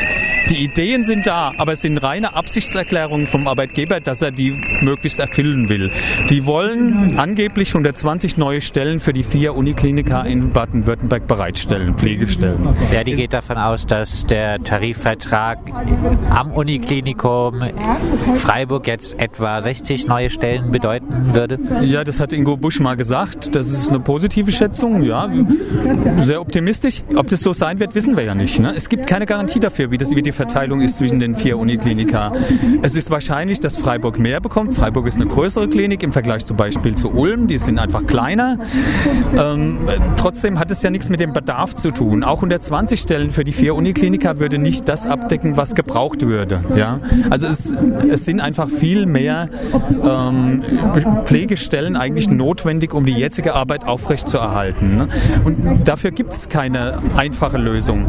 Die 0.50 0.66
Ideen 0.66 1.06
sind 1.06 1.28
da, 1.28 1.54
aber 1.58 1.74
es 1.74 1.82
sind 1.82 1.98
reine 2.00 2.34
Absichtserklärungen 2.34 3.26
vom 3.26 3.48
Arbeitgeber, 3.48 4.02
dass 4.02 4.22
er 4.22 4.32
die 4.32 4.52
möglichst 4.82 5.22
erfüllen 5.22 5.70
will. 5.70 5.92
Die 6.30 6.46
wollen 6.46 7.18
angeblich 7.18 7.70
120 7.70 8.36
neue 8.36 8.60
Stellen 8.60 9.00
für 9.00 9.14
die 9.14 9.24
vier 9.24 9.56
Unikliniker 9.56 10.26
in 10.26 10.50
Baden-Württemberg 10.50 11.26
bereitstellen, 11.26 11.96
Pflegestellen. 11.96 12.74
Verdi 12.90 13.14
geht 13.14 13.32
davon 13.32 13.58
aus, 13.58 13.88
dass 13.88 14.26
der 14.26 14.62
Tarifvertrag 14.62 15.60
am 16.30 16.52
Uniklinikum 16.52 17.64
Freiburg 18.36 18.88
jetzt 18.88 19.18
etwa 19.18 19.62
60 19.62 20.01
20 20.02 20.08
neue 20.08 20.30
Stellen 20.30 20.72
bedeuten 20.72 21.34
würde? 21.34 21.60
Ja, 21.82 22.04
das 22.04 22.20
hat 22.20 22.34
Ingo 22.34 22.58
Busch 22.58 22.80
mal 22.80 22.96
gesagt. 22.96 23.56
Das 23.56 23.70
ist 23.70 23.90
eine 23.90 24.00
positive 24.00 24.52
Schätzung. 24.52 25.04
Ja, 25.04 25.30
sehr 26.22 26.42
optimistisch. 26.42 27.04
Ob 27.16 27.28
das 27.28 27.42
so 27.42 27.54
sein 27.54 27.80
wird, 27.80 27.96
wissen 27.96 28.18
wir 28.18 28.24
ja 28.24 28.36
nicht. 28.36 28.60
Ne? 28.60 28.74
Es 28.76 28.90
gibt 28.90 29.08
keine 29.08 29.26
Garantie 29.26 29.60
dafür, 29.60 29.92
wie, 29.92 29.98
das, 29.98 30.12
wie 30.12 30.22
die 30.22 30.32
Verteilung 30.32 30.82
ist 30.82 30.98
zwischen 30.98 31.20
den 31.20 31.36
vier 31.36 31.58
Uniklinika. 31.58 32.34
Es 32.82 32.96
ist 32.96 33.10
wahrscheinlich, 33.10 33.60
dass 33.60 33.78
Freiburg 33.78 34.20
mehr 34.20 34.40
bekommt. 34.40 34.76
Freiburg 34.76 35.08
ist 35.08 35.16
eine 35.16 35.28
größere 35.28 35.68
Klinik 35.68 36.04
im 36.04 36.12
Vergleich 36.12 36.46
zum 36.46 36.58
Beispiel 36.58 36.96
zu 36.96 37.12
Ulm. 37.12 37.48
Die 37.48 37.58
sind 37.58 37.80
einfach 37.80 38.06
kleiner. 38.06 38.60
Ähm, 39.38 39.78
trotzdem 40.18 40.60
hat 40.60 40.72
es 40.72 40.82
ja 40.82 40.90
nichts 40.90 41.10
mit 41.10 41.20
dem 41.20 41.34
Bedarf 41.34 41.76
zu 41.76 41.92
tun. 41.92 42.24
Auch 42.24 42.38
120 42.38 43.00
Stellen 43.00 43.32
für 43.32 43.44
die 43.44 43.54
vier 43.54 43.76
Uniklinika 43.76 44.40
würde 44.40 44.58
nicht 44.58 44.88
das 44.90 45.06
abdecken, 45.06 45.58
was 45.58 45.76
gebraucht 45.76 46.26
würde. 46.26 46.62
Ja? 46.76 47.00
Also 47.30 47.48
es, 47.48 47.74
es 48.10 48.26
sind 48.26 48.40
einfach 48.40 48.70
viel 48.70 49.06
mehr 49.06 49.50
ähm, 50.04 50.64
Pflegestellen 51.26 51.96
eigentlich 51.96 52.30
notwendig, 52.30 52.94
um 52.94 53.06
die 53.06 53.14
jetzige 53.14 53.56
Arbeit 53.56 53.86
aufrechtzuerhalten. 53.86 54.98
Ne? 54.98 55.08
Und 55.44 55.88
dafür 55.88 56.12
gibt 56.12 56.34
es 56.34 56.50
keine 56.50 57.00
einfache 57.16 57.58
Lösung. 57.58 58.06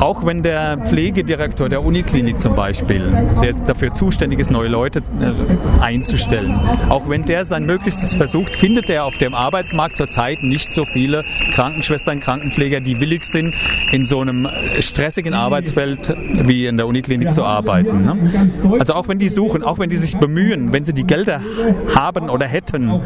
Auch 0.00 0.24
wenn 0.24 0.42
der 0.42 0.78
Pflegedirektor 0.78 1.68
der 1.68 1.84
Uniklinik 1.84 2.40
zum 2.40 2.54
Beispiel, 2.54 3.02
der 3.42 3.52
dafür 3.54 3.94
zuständig 3.94 4.38
ist, 4.38 4.50
neue 4.50 4.68
Leute 4.68 5.00
äh, 5.00 5.82
einzustellen, 5.82 6.58
auch 6.88 7.08
wenn 7.08 7.24
der 7.24 7.44
sein 7.44 7.64
Möglichstes 7.64 8.14
versucht, 8.14 8.54
findet 8.56 8.90
er 8.90 9.04
auf 9.04 9.18
dem 9.18 9.34
Arbeitsmarkt 9.34 9.96
zurzeit 9.96 10.42
nicht 10.42 10.74
so 10.74 10.84
viele 10.84 11.24
Krankenschwestern, 11.52 12.20
Krankenpfleger, 12.20 12.80
die 12.80 13.00
willig 13.00 13.24
sind, 13.24 13.54
in 13.90 14.04
so 14.04 14.20
einem 14.20 14.48
stressigen 14.80 15.34
Arbeitsfeld 15.34 16.14
wie 16.46 16.66
in 16.66 16.76
der 16.76 16.86
Uniklinik 16.86 17.32
zu 17.32 17.44
arbeiten. 17.44 18.04
Ne? 18.04 18.78
Also 18.78 18.94
auch 18.94 19.08
wenn 19.08 19.18
die 19.18 19.28
suchen, 19.28 19.62
auch 19.62 19.78
wenn 19.78 19.90
die 19.90 19.96
sich 19.96 20.16
bemühen, 20.16 20.72
wenn 20.72 20.84
sie 20.84 20.92
die 20.92 21.06
Gelder 21.22 21.40
haben 21.94 22.28
oder 22.28 22.46
hätten, 22.46 23.00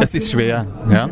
es 0.00 0.14
ist 0.14 0.30
schwer. 0.30 0.66
Ja? 0.90 1.08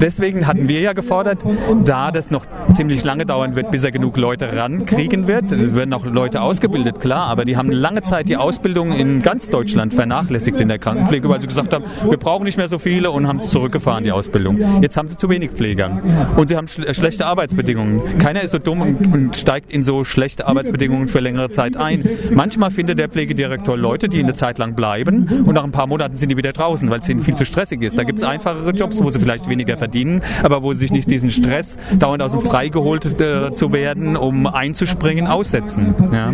Deswegen 0.00 0.46
hatten 0.46 0.68
wir 0.68 0.80
ja 0.80 0.92
gefordert, 0.92 1.44
da 1.84 2.10
das 2.10 2.30
noch 2.30 2.46
ziemlich 2.72 3.04
lange 3.04 3.26
dauern 3.26 3.56
wird, 3.56 3.70
bis 3.70 3.84
er 3.84 3.90
genug 3.90 4.16
Leute 4.16 4.56
rankriegen 4.56 5.26
wird. 5.26 5.50
Werden 5.74 5.92
auch 5.92 6.04
Leute 6.04 6.42
ausgebildet, 6.42 7.00
klar, 7.00 7.26
aber 7.26 7.44
die 7.44 7.56
haben 7.56 7.70
lange 7.70 8.02
Zeit 8.02 8.28
die 8.28 8.36
Ausbildung 8.36 8.92
in 8.92 9.22
ganz 9.22 9.50
Deutschland 9.50 9.94
vernachlässigt 9.94 10.60
in 10.60 10.68
der 10.68 10.78
Krankenpflege, 10.78 11.28
weil 11.28 11.40
sie 11.40 11.48
gesagt 11.48 11.74
haben, 11.74 11.84
wir 12.08 12.18
brauchen 12.18 12.44
nicht 12.44 12.56
mehr 12.56 12.68
so 12.68 12.78
viele 12.78 13.10
und 13.10 13.26
haben 13.26 13.38
es 13.38 13.50
zurückgefahren, 13.50 14.04
die 14.04 14.12
Ausbildung. 14.12 14.82
Jetzt 14.82 14.96
haben 14.96 15.08
sie 15.08 15.16
zu 15.16 15.28
wenig 15.28 15.50
Pfleger 15.50 16.02
und 16.36 16.48
sie 16.48 16.56
haben 16.56 16.68
schle 16.68 16.94
schlechte 16.94 17.26
Arbeitsbedingungen. 17.26 18.18
Keiner 18.18 18.42
ist 18.42 18.52
so 18.52 18.58
dumm 18.58 18.82
und, 18.82 19.12
und 19.12 19.36
steigt 19.36 19.72
in 19.72 19.82
so 19.82 20.04
schlechte 20.04 20.46
Arbeitsbedingungen 20.46 21.08
für 21.08 21.20
längere 21.20 21.50
Zeit 21.50 21.76
ein. 21.76 22.08
Manchmal 22.30 22.70
findet 22.70 22.98
der 22.98 23.08
Pflegedirektor 23.08 23.76
Leute, 23.76 24.08
die 24.08 24.22
eine 24.22 24.34
Zeit 24.34 24.58
lang 24.58 24.74
bleiben 24.74 25.37
und 25.44 25.54
nach 25.54 25.64
ein 25.64 25.70
paar 25.70 25.86
Monaten 25.86 26.16
sind 26.16 26.30
die 26.30 26.36
wieder 26.36 26.52
draußen, 26.52 26.90
weil 26.90 27.00
es 27.00 27.08
ihnen 27.08 27.22
viel 27.22 27.34
zu 27.34 27.44
stressig 27.44 27.82
ist. 27.82 27.98
Da 27.98 28.04
gibt 28.04 28.18
es 28.18 28.24
einfachere 28.24 28.70
Jobs, 28.70 29.02
wo 29.02 29.10
sie 29.10 29.18
vielleicht 29.18 29.48
weniger 29.48 29.76
verdienen, 29.76 30.22
aber 30.42 30.62
wo 30.62 30.72
sie 30.72 30.80
sich 30.80 30.92
nicht 30.92 31.10
diesen 31.10 31.30
Stress, 31.30 31.76
dauernd 31.98 32.22
aus 32.22 32.32
dem 32.32 32.40
Frei 32.40 32.68
geholt 32.68 33.20
äh, 33.20 33.54
zu 33.54 33.72
werden, 33.72 34.16
um 34.16 34.46
einzuspringen, 34.46 35.26
aussetzen. 35.26 35.94
Ja? 36.12 36.32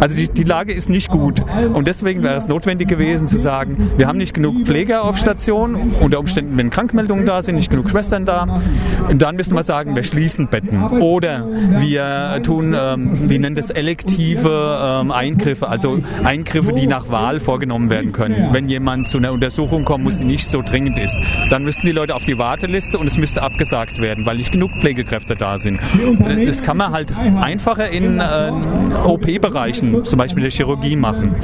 Also 0.00 0.16
die, 0.16 0.28
die 0.28 0.44
Lage 0.44 0.72
ist 0.72 0.88
nicht 0.88 1.10
gut 1.10 1.42
und 1.72 1.86
deswegen 1.86 2.22
wäre 2.22 2.36
es 2.36 2.48
notwendig 2.48 2.88
gewesen 2.88 3.28
zu 3.28 3.38
sagen, 3.38 3.90
wir 3.96 4.06
haben 4.06 4.18
nicht 4.18 4.34
genug 4.34 4.64
Pfleger 4.64 5.04
auf 5.04 5.18
Station, 5.18 5.92
unter 6.00 6.18
Umständen, 6.18 6.56
wenn 6.56 6.70
Krankmeldungen 6.70 7.26
da 7.26 7.42
sind, 7.42 7.56
nicht 7.56 7.70
genug 7.70 7.90
Schwestern 7.90 8.24
da, 8.26 8.60
und 9.08 9.22
dann 9.22 9.36
müssen 9.36 9.54
wir 9.54 9.62
sagen, 9.62 9.94
wir 9.96 10.04
schließen 10.04 10.48
Betten 10.48 10.82
oder 10.82 11.46
wir 11.80 12.40
tun, 12.42 12.74
ähm, 12.78 13.28
die 13.28 13.38
nennen 13.38 13.56
das 13.56 13.70
elektive 13.70 14.78
ähm, 14.82 15.10
Eingriffe, 15.10 15.68
also 15.68 15.98
Eingriffe, 16.24 16.72
die 16.72 16.86
nach 16.86 17.08
Wahl 17.08 17.40
vorgenommen 17.40 17.90
werden 17.90 18.12
können. 18.12 18.35
Wenn 18.52 18.68
jemand 18.68 19.08
zu 19.08 19.18
einer 19.18 19.32
Untersuchung 19.32 19.84
kommt, 19.84 20.04
muss 20.04 20.18
die 20.18 20.24
nicht 20.24 20.50
so 20.50 20.62
dringend 20.62 20.98
ist, 20.98 21.20
dann 21.50 21.64
müssten 21.64 21.86
die 21.86 21.92
Leute 21.92 22.14
auf 22.14 22.24
die 22.24 22.38
Warteliste 22.38 22.98
und 22.98 23.06
es 23.06 23.18
müsste 23.18 23.42
abgesagt 23.42 24.00
werden, 24.00 24.26
weil 24.26 24.36
nicht 24.36 24.52
genug 24.52 24.70
Pflegekräfte 24.80 25.36
da 25.36 25.58
sind. 25.58 25.80
Das 26.46 26.62
kann 26.62 26.76
man 26.76 26.92
halt 26.92 27.14
einfacher 27.16 27.88
in 27.90 28.20
äh, 28.20 28.50
OP-Bereichen, 29.04 30.04
zum 30.04 30.18
Beispiel 30.18 30.42
der 30.42 30.50
Chirurgie 30.50 30.96
machen. 30.96 31.34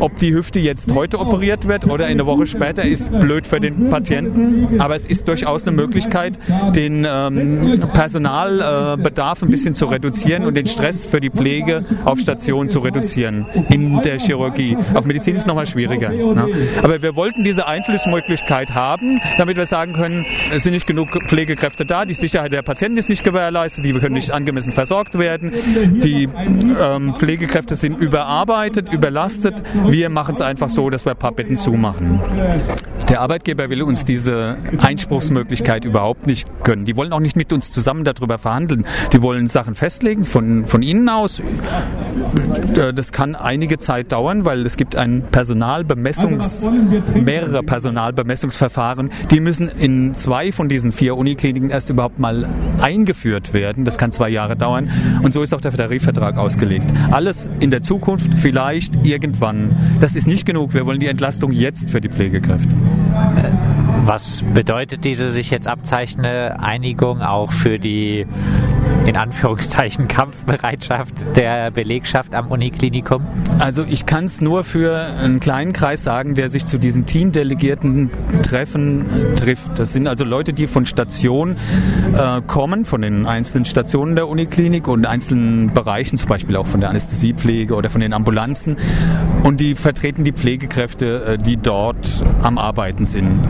Ob 0.00 0.18
die 0.18 0.34
Hüfte 0.34 0.60
jetzt 0.60 0.92
heute 0.94 1.18
operiert 1.18 1.68
wird 1.68 1.86
oder 1.86 2.06
eine 2.06 2.26
Woche 2.26 2.46
später, 2.46 2.84
ist 2.84 3.16
blöd 3.18 3.46
für 3.46 3.60
den 3.60 3.88
Patienten, 3.88 4.80
aber 4.80 4.94
es 4.94 5.06
ist 5.06 5.28
durchaus 5.28 5.66
eine 5.66 5.76
Möglichkeit, 5.76 6.38
den 6.74 7.06
ähm, 7.08 7.80
Personalbedarf 7.92 9.42
äh, 9.42 9.46
ein 9.46 9.50
bisschen 9.50 9.74
zu 9.74 9.86
reduzieren 9.86 10.44
und 10.44 10.56
den 10.56 10.66
Stress 10.66 11.04
für 11.04 11.20
die 11.20 11.30
Pflege 11.30 11.84
auf 12.04 12.18
Station 12.18 12.68
zu 12.68 12.80
reduzieren 12.80 13.46
in 13.70 14.00
der 14.02 14.18
Chirurgie. 14.18 14.76
Auf 14.94 15.04
Medizin 15.04 15.34
ist 15.34 15.40
es 15.40 15.46
nochmal 15.46 15.66
schwieriger. 15.66 16.12
Ne? 16.14 16.48
Aber 16.82 17.02
wir 17.02 17.16
wollten 17.16 17.44
diese 17.44 17.66
Einflussmöglichkeit 17.66 18.74
haben, 18.74 19.20
damit 19.38 19.56
wir 19.56 19.66
sagen 19.66 19.92
können, 19.92 20.26
es 20.52 20.62
sind 20.62 20.72
nicht 20.72 20.86
genug 20.86 21.08
Pflegekräfte 21.28 21.84
da, 21.84 22.04
die 22.04 22.14
Sicherheit 22.14 22.52
der 22.52 22.62
Patienten 22.62 22.98
ist 22.98 23.08
nicht 23.08 23.24
gewährleistet, 23.24 23.84
die 23.84 23.92
können 23.92 24.14
nicht 24.14 24.30
angemessen 24.30 24.72
versorgt 24.72 25.18
werden, 25.18 25.52
die 26.02 26.28
ähm, 26.80 27.14
Pflegekräfte 27.14 27.74
sind 27.74 27.98
überarbeitet, 27.98 28.92
überlastet. 28.92 29.62
Wir 29.86 30.10
machen 30.10 30.34
es 30.34 30.40
einfach 30.40 30.70
so, 30.70 30.90
dass 30.90 31.04
wir 31.04 31.12
ein 31.12 31.18
paar 31.18 31.32
Betten 31.32 31.56
zumachen. 31.56 32.20
Der 33.08 33.20
Arbeitgeber 33.20 33.68
will 33.70 33.82
uns 33.82 34.04
diese 34.04 34.56
Einspruchsmöglichkeit 34.78 35.84
überhaupt 35.84 36.26
nicht 36.26 36.48
gönnen. 36.64 36.84
Die 36.84 36.96
wollen 36.96 37.12
auch 37.12 37.20
nicht 37.20 37.36
mit 37.36 37.52
uns 37.52 37.70
zusammen 37.70 38.04
darüber 38.04 38.38
verhandeln. 38.38 38.86
Die 39.12 39.22
wollen 39.22 39.48
Sachen 39.48 39.74
festlegen 39.74 40.24
von, 40.24 40.66
von 40.66 40.82
ihnen 40.82 41.08
aus. 41.08 41.42
Das 42.94 43.12
kann 43.12 43.34
einige 43.34 43.78
Zeit 43.78 44.12
dauern, 44.12 44.44
weil 44.44 44.64
es 44.64 44.76
gibt 44.76 44.96
ein 44.96 45.24
Personalbemessungs, 46.04 46.70
mehrere 47.14 47.62
Personalbemessungsverfahren. 47.62 49.10
Die 49.30 49.40
müssen 49.40 49.68
in 49.68 50.14
zwei 50.14 50.52
von 50.52 50.68
diesen 50.68 50.92
vier 50.92 51.16
Unikliniken 51.16 51.70
erst 51.70 51.90
überhaupt 51.90 52.18
mal 52.18 52.46
eingeführt 52.80 53.52
werden. 53.52 53.84
Das 53.84 53.96
kann 53.98 54.12
zwei 54.12 54.28
Jahre 54.28 54.56
dauern. 54.56 54.90
Und 55.22 55.32
so 55.32 55.42
ist 55.42 55.54
auch 55.54 55.60
der 55.60 55.72
Tarifvertrag 55.72 56.36
ausgelegt. 56.36 56.92
Alles 57.10 57.48
in 57.60 57.70
der 57.70 57.82
Zukunft, 57.82 58.38
vielleicht 58.38 59.04
irgendwann. 59.06 59.96
Das 60.00 60.16
ist 60.16 60.26
nicht 60.26 60.46
genug. 60.46 60.74
Wir 60.74 60.86
wollen 60.86 61.00
die 61.00 61.08
Entlastung 61.08 61.50
jetzt 61.52 61.90
für 61.90 62.00
die 62.00 62.08
Pflegekräfte. 62.08 62.76
Was 64.06 64.42
bedeutet 64.42 65.06
diese 65.06 65.30
sich 65.30 65.48
jetzt 65.48 65.66
abzeichnende 65.66 66.60
Einigung 66.60 67.22
auch 67.22 67.52
für 67.52 67.78
die 67.78 68.26
in 69.06 69.16
Anführungszeichen 69.16 70.08
Kampfbereitschaft 70.08 71.14
der 71.36 71.70
Belegschaft 71.70 72.34
am 72.34 72.48
Uniklinikum? 72.48 73.24
Also 73.60 73.82
ich 73.88 74.04
kann 74.04 74.26
es 74.26 74.42
nur 74.42 74.62
für 74.62 74.94
einen 75.22 75.40
kleinen 75.40 75.72
Kreis 75.72 76.04
sagen, 76.04 76.34
der 76.34 76.50
sich 76.50 76.66
zu 76.66 76.76
diesen 76.76 77.06
Teamdelegierten 77.06 78.10
Treffen 78.42 79.10
äh, 79.10 79.34
trifft. 79.36 79.78
Das 79.78 79.94
sind 79.94 80.06
also 80.06 80.24
Leute, 80.24 80.52
die 80.52 80.66
von 80.66 80.84
Stationen 80.84 81.56
äh, 82.14 82.42
kommen, 82.46 82.84
von 82.84 83.00
den 83.00 83.24
einzelnen 83.24 83.64
Stationen 83.64 84.16
der 84.16 84.28
Uniklinik 84.28 84.86
und 84.86 85.06
einzelnen 85.06 85.72
Bereichen, 85.72 86.18
zum 86.18 86.28
Beispiel 86.28 86.56
auch 86.56 86.66
von 86.66 86.80
der 86.80 86.90
Anästhesiepflege 86.90 87.74
oder 87.74 87.88
von 87.88 88.02
den 88.02 88.12
Ambulanzen. 88.12 88.76
Und 89.44 89.60
die 89.60 89.74
vertreten 89.74 90.24
die 90.24 90.32
Pflegekräfte, 90.32 91.24
äh, 91.24 91.38
die 91.38 91.56
dort 91.56 92.22
am 92.42 92.58
Arbeiten 92.58 93.06
sind. 93.06 93.40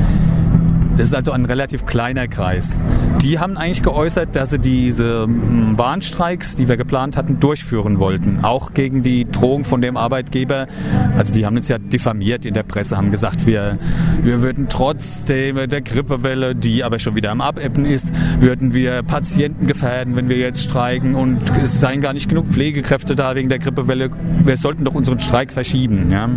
Das 0.97 1.09
ist 1.09 1.15
also 1.15 1.33
ein 1.33 1.45
relativ 1.45 1.87
kleiner 1.87 2.29
Kreis. 2.29 2.79
Die 3.21 3.39
haben 3.41 3.57
eigentlich 3.57 3.83
geäußert, 3.83 4.37
dass 4.37 4.51
sie 4.51 4.61
diese 4.61 5.25
hm, 5.25 5.77
Warnstreiks, 5.77 6.55
die 6.55 6.69
wir 6.69 6.77
geplant 6.77 7.17
hatten, 7.17 7.41
durchführen 7.41 7.99
wollten. 7.99 8.41
Auch 8.45 8.75
gegen 8.75 9.03
die 9.03 9.25
Drohung 9.29 9.65
von 9.65 9.81
dem 9.81 9.97
Arbeitgeber. 9.97 10.69
Also 11.17 11.33
die 11.33 11.47
haben 11.47 11.57
uns 11.57 11.69
ja 11.69 11.79
diffamiert 11.79 12.47
in 12.47 12.55
der 12.55 12.63
Presse, 12.63 12.97
haben 12.97 13.11
gesagt, 13.11 13.45
wir, 13.47 13.79
wir 14.23 14.41
würden 14.41 14.69
trotz 14.69 15.25
der, 15.25 15.67
der 15.67 15.83
Grippewelle, 15.83 16.55
die 16.55 16.85
aber 16.85 17.01
schon 17.01 17.17
wieder 17.17 17.33
am 17.33 17.41
Abebben 17.41 17.87
ist, 17.87 18.13
würden 18.39 18.73
wir 18.73 19.03
Patienten 19.03 19.67
gefährden, 19.67 20.15
wenn 20.15 20.29
wir 20.29 20.39
jetzt 20.39 20.63
streiken 20.63 21.17
und 21.17 21.41
es 21.63 21.81
seien 21.81 22.01
gar 22.03 22.13
nicht 22.13 22.29
genug 22.29 22.47
Pflegekräfte 22.47 23.17
da 23.17 23.35
wegen 23.35 23.49
der 23.49 23.59
Grippewelle. 23.59 24.11
Wir 24.45 24.57
sollten 24.57 24.85
doch 24.85 24.95
unseren 24.95 25.19
Streik 25.19 25.51
verschieben. 25.51 26.13
Ja. 26.13 26.29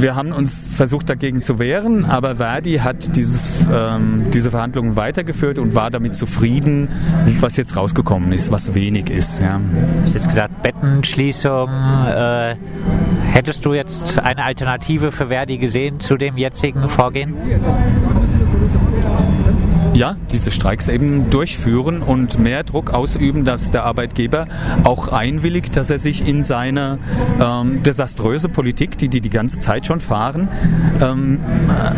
Wir 0.00 0.14
haben 0.14 0.32
uns 0.32 0.74
versucht 0.74 1.10
dagegen 1.10 1.42
zu 1.42 1.58
wehren, 1.58 2.04
aber 2.04 2.36
Verdi 2.36 2.78
hat 2.78 3.16
dieses, 3.16 3.50
ähm, 3.68 4.26
diese 4.32 4.52
Verhandlungen 4.52 4.94
weitergeführt 4.94 5.58
und 5.58 5.74
war 5.74 5.90
damit 5.90 6.14
zufrieden, 6.14 6.88
was 7.40 7.56
jetzt 7.56 7.76
rausgekommen 7.76 8.30
ist, 8.30 8.52
was 8.52 8.74
wenig 8.74 9.10
ist. 9.10 9.40
Ja. 9.40 9.58
Du 9.58 10.02
hast 10.02 10.14
jetzt 10.14 10.28
gesagt, 10.28 10.62
Bettenschließung. 10.62 11.68
Äh, 11.68 12.54
hättest 13.32 13.64
du 13.64 13.74
jetzt 13.74 14.20
eine 14.20 14.44
Alternative 14.44 15.10
für 15.10 15.26
Verdi 15.26 15.58
gesehen 15.58 15.98
zu 15.98 16.16
dem 16.16 16.36
jetzigen 16.36 16.88
Vorgehen? 16.88 17.34
Ja, 19.98 20.14
diese 20.30 20.52
Streiks 20.52 20.86
eben 20.86 21.28
durchführen 21.28 22.02
und 22.02 22.38
mehr 22.38 22.62
Druck 22.62 22.94
ausüben, 22.94 23.44
dass 23.44 23.72
der 23.72 23.84
Arbeitgeber 23.84 24.46
auch 24.84 25.08
einwilligt, 25.08 25.76
dass 25.76 25.90
er 25.90 25.98
sich 25.98 26.26
in 26.26 26.44
seine 26.44 27.00
ähm, 27.40 27.82
desaströse 27.82 28.48
Politik, 28.48 28.96
die 28.96 29.08
die 29.08 29.20
die 29.20 29.28
ganze 29.28 29.58
Zeit 29.58 29.86
schon 29.86 29.98
fahren, 29.98 30.48
ähm, 31.02 31.40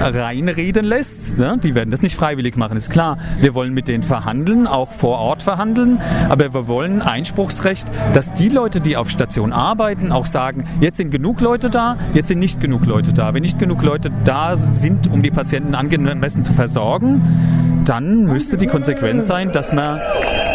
reinreden 0.01 0.87
lässt. 0.87 1.39
Ja, 1.39 1.57
die 1.57 1.75
werden 1.75 1.91
das 1.91 2.01
nicht 2.01 2.17
freiwillig 2.17 2.57
machen, 2.57 2.79
ist 2.79 2.89
klar. 2.89 3.19
Wir 3.39 3.55
wollen 3.55 3.75
mit 3.75 3.87
denen 3.87 4.03
verhandeln, 4.03 4.67
auch 4.67 4.93
vor 4.93 5.19
Ort 5.19 5.43
verhandeln, 5.43 6.01
aber 6.31 6.55
wir 6.55 6.69
wollen 6.69 7.03
Einspruchsrecht, 7.03 7.87
dass 8.15 8.33
die 8.33 8.49
Leute, 8.49 8.81
die 8.81 8.97
auf 8.97 9.11
Station 9.11 9.53
arbeiten, 9.53 10.11
auch 10.11 10.25
sagen, 10.25 10.65
jetzt 10.81 10.97
sind 10.97 11.11
genug 11.11 11.43
Leute 11.43 11.69
da, 11.69 11.99
jetzt 12.15 12.29
sind 12.29 12.39
nicht 12.39 12.63
genug 12.63 12.87
Leute 12.87 13.13
da. 13.13 13.35
Wenn 13.35 13.43
nicht 13.43 13.59
genug 13.59 13.83
Leute 13.83 14.11
da 14.25 14.57
sind, 14.57 15.13
um 15.13 15.23
die 15.23 15.31
Patienten 15.31 15.75
angemessen 15.75 16.45
zu 16.45 16.55
versorgen, 16.55 17.60
dann 17.91 18.23
müsste 18.23 18.57
die 18.57 18.69
Konsequenz 18.69 19.27
sein, 19.27 19.51
dass 19.51 19.73
man 19.73 20.01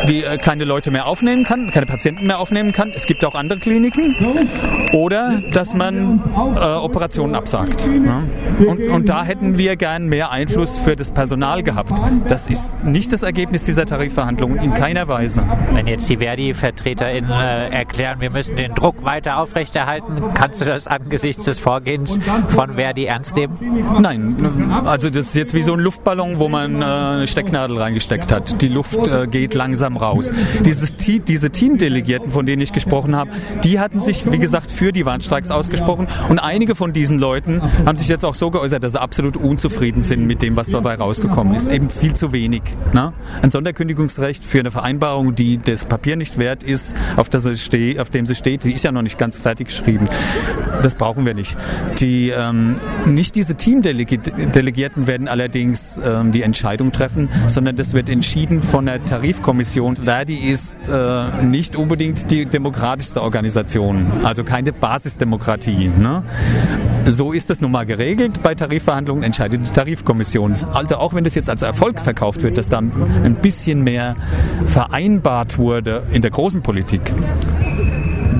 die 0.07 0.23
äh, 0.23 0.37
keine 0.37 0.63
Leute 0.63 0.91
mehr 0.91 1.07
aufnehmen 1.07 1.43
kann, 1.43 1.71
keine 1.71 1.85
Patienten 1.85 2.27
mehr 2.27 2.39
aufnehmen 2.39 2.71
kann. 2.71 2.91
Es 2.95 3.05
gibt 3.05 3.25
auch 3.25 3.35
andere 3.35 3.59
Kliniken. 3.59 4.15
Oder 4.93 5.41
dass 5.53 5.73
man 5.73 6.21
äh, 6.35 6.59
Operationen 6.59 7.35
absagt. 7.35 7.81
Ja. 7.81 8.23
Und, 8.65 8.81
und 8.89 9.09
da 9.09 9.23
hätten 9.23 9.57
wir 9.57 9.75
gern 9.75 10.07
mehr 10.07 10.31
Einfluss 10.31 10.77
für 10.77 10.95
das 10.95 11.11
Personal 11.11 11.63
gehabt. 11.63 11.93
Das 12.27 12.47
ist 12.47 12.83
nicht 12.83 13.11
das 13.11 13.23
Ergebnis 13.23 13.63
dieser 13.63 13.85
Tarifverhandlungen 13.85 14.59
in 14.59 14.73
keiner 14.73 15.07
Weise. 15.07 15.43
Wenn 15.73 15.87
jetzt 15.87 16.09
die 16.09 16.17
Verdi-VertreterInnen 16.17 17.31
äh, 17.31 17.69
erklären, 17.69 18.19
wir 18.21 18.29
müssen 18.29 18.55
den 18.55 18.73
Druck 18.75 19.03
weiter 19.03 19.37
aufrechterhalten, 19.37 20.23
kannst 20.33 20.61
du 20.61 20.65
das 20.65 20.87
angesichts 20.87 21.45
des 21.45 21.59
Vorgehens 21.59 22.19
von 22.47 22.75
Verdi 22.75 23.05
ernst 23.05 23.35
nehmen? 23.35 23.57
Nein, 23.99 24.35
also 24.85 25.09
das 25.09 25.27
ist 25.27 25.35
jetzt 25.35 25.53
wie 25.53 25.61
so 25.61 25.73
ein 25.73 25.79
Luftballon, 25.79 26.39
wo 26.39 26.47
man 26.49 26.81
äh, 26.81 26.85
eine 26.85 27.27
Stecknadel 27.27 27.77
reingesteckt 27.77 28.31
hat. 28.31 28.61
Die 28.61 28.67
Luft 28.67 29.07
äh, 29.07 29.27
geht 29.27 29.53
langsam 29.53 29.94
raus. 29.97 30.31
Dieses 30.63 30.95
diese 30.95 31.49
Teamdelegierten, 31.49 32.31
von 32.31 32.45
denen 32.45 32.61
ich 32.61 32.71
gesprochen 32.71 33.15
habe, 33.15 33.31
die 33.63 33.79
hatten 33.79 34.01
sich, 34.01 34.31
wie 34.31 34.39
gesagt, 34.39 34.71
für 34.71 34.91
die 34.91 35.05
Warnstreiks 35.05 35.51
ausgesprochen 35.51 36.07
und 36.29 36.39
einige 36.39 36.75
von 36.75 36.93
diesen 36.93 37.19
Leuten 37.19 37.61
haben 37.85 37.97
sich 37.97 38.07
jetzt 38.07 38.25
auch 38.25 38.35
so 38.35 38.51
geäußert, 38.51 38.83
dass 38.83 38.93
sie 38.93 39.01
absolut 39.01 39.37
unzufrieden 39.37 40.01
sind 40.01 40.25
mit 40.25 40.41
dem, 40.41 40.55
was 40.55 40.69
dabei 40.69 40.95
rausgekommen 40.95 41.55
ist. 41.55 41.67
Eben 41.67 41.89
viel 41.89 42.13
zu 42.13 42.31
wenig. 42.31 42.63
Ne? 42.93 43.13
Ein 43.41 43.51
Sonderkündigungsrecht 43.51 44.43
für 44.43 44.59
eine 44.59 44.71
Vereinbarung, 44.71 45.35
die 45.35 45.57
das 45.57 45.85
Papier 45.85 46.15
nicht 46.15 46.37
wert 46.37 46.63
ist, 46.63 46.95
auf, 47.15 47.29
das 47.29 47.45
steht, 47.59 47.99
auf 47.99 48.09
dem 48.09 48.25
sie 48.25 48.35
steht, 48.35 48.63
die 48.63 48.73
ist 48.73 48.83
ja 48.83 48.91
noch 48.91 49.01
nicht 49.01 49.17
ganz 49.17 49.37
fertig 49.37 49.67
geschrieben. 49.67 50.09
Das 50.81 50.95
brauchen 50.95 51.25
wir 51.25 51.33
nicht. 51.33 51.57
Die, 51.99 52.29
ähm, 52.29 52.75
nicht 53.05 53.35
diese 53.35 53.55
Teamdelegierten 53.55 55.07
werden 55.07 55.27
allerdings 55.27 55.99
ähm, 56.03 56.31
die 56.31 56.41
Entscheidung 56.41 56.91
treffen, 56.91 57.29
sondern 57.47 57.75
das 57.75 57.93
wird 57.93 58.09
entschieden 58.09 58.61
von 58.61 58.85
der 58.85 59.03
Tarifkommission. 59.03 59.74
Verdi 59.81 60.35
ist 60.35 60.77
äh, 60.87 61.43
nicht 61.43 61.75
unbedingt 61.75 62.31
die 62.31 62.45
demokratischste 62.45 63.21
Organisation, 63.21 64.11
also 64.23 64.43
keine 64.43 64.73
Basisdemokratie. 64.73 65.89
Ne? 65.99 66.23
So 67.07 67.33
ist 67.33 67.49
das 67.49 67.61
nun 67.61 67.71
mal 67.71 67.85
geregelt. 67.85 68.41
Bei 68.41 68.55
Tarifverhandlungen 68.55 69.23
entscheidet 69.23 69.67
die 69.67 69.71
Tarifkommission. 69.71 70.53
Also 70.73 70.95
auch 70.97 71.13
wenn 71.13 71.23
das 71.23 71.35
jetzt 71.35 71.49
als 71.49 71.61
Erfolg 71.61 71.99
verkauft 71.99 72.41
wird, 72.41 72.57
dass 72.57 72.69
da 72.69 72.79
ein 72.79 73.37
bisschen 73.41 73.83
mehr 73.83 74.15
vereinbart 74.67 75.57
wurde 75.57 76.03
in 76.11 76.21
der 76.21 76.31
großen 76.31 76.61
Politik, 76.61 77.13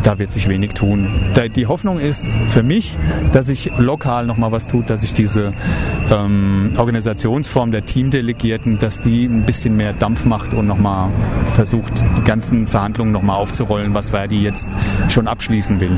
da 0.06 0.20
wird 0.20 0.30
sich 0.30 0.48
wenig 0.48 0.74
tun. 0.74 1.10
Die 1.56 1.66
Hoffnung 1.66 2.00
ist 2.00 2.28
für 2.50 2.62
mich, 2.62 2.96
dass 3.32 3.48
sich 3.48 3.72
lokal 3.78 4.28
nochmal 4.28 4.52
was 4.52 4.68
tut, 4.68 4.90
dass 4.92 5.02
sich 5.02 5.16
diese 5.16 5.52
ähm, 6.12 6.74
Organisationsform 6.78 7.72
der 7.72 7.86
Teamdelegierten, 7.86 8.78
dass 8.78 9.02
die 9.02 9.26
ein 9.26 9.46
bisschen 9.48 9.76
mehr 9.76 9.94
Dampf 9.94 10.26
macht 10.26 10.54
und 10.54 10.68
nochmal 10.68 11.10
versucht, 11.56 12.04
die 12.18 12.24
ganzen 12.24 12.68
Verhandlungen 12.68 13.12
nochmal 13.12 13.38
aufzurollen, 13.38 13.96
was 13.96 14.12
Verdi 14.12 14.44
jetzt 14.44 14.68
schon 15.10 15.28
abschließen 15.28 15.80
will. 15.80 15.98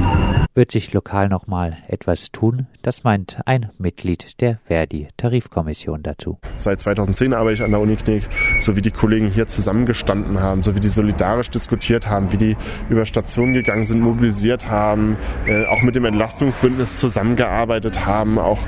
Wird 0.54 0.72
sich 0.72 0.94
lokal 0.94 1.28
nochmal 1.28 1.78
etwas 1.88 2.32
tun? 2.32 2.68
Das 2.82 3.04
meint 3.04 3.42
ein 3.46 3.70
Mitglied 3.78 4.40
der 4.42 4.60
Verdi-Tarifkommission 4.66 6.02
dazu. 6.02 6.40
Seit 6.58 6.80
2010 6.80 7.34
arbeite 7.34 7.56
ich 7.56 7.64
an 7.64 7.72
der 7.72 7.82
Uniklinik, 7.82 8.28
so 8.62 8.76
wie 8.76 8.82
die 8.82 8.92
Kollegen 8.92 9.28
hier 9.28 9.48
zusammengestanden 9.48 10.40
haben, 10.40 10.64
so 10.64 10.76
wie 10.76 10.80
die 10.80 10.88
solidarisch 10.88 11.50
diskutiert 11.50 12.08
haben, 12.08 12.32
wie 12.32 12.38
die 12.38 12.58
über 12.90 13.06
Stationen 13.06 13.54
gegangen 13.54 13.84
sind, 13.84 13.97
mobilisiert 14.01 14.70
haben, 14.70 15.18
äh, 15.46 15.66
auch 15.66 15.82
mit 15.82 15.96
dem 15.96 16.06
Entlastungsbündnis 16.06 17.00
zusammengearbeitet 17.00 18.06
haben. 18.06 18.39
Auch, 18.39 18.60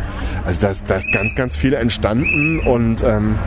also 0.46 0.62
da 0.62 0.70
ist, 0.70 0.90
da 0.90 0.98
ist 0.98 1.12
ganz, 1.14 1.36
ganz 1.36 1.56
viel 1.56 1.74
entstanden 1.74 2.60
und 2.60 3.04
ähm, 3.04 3.38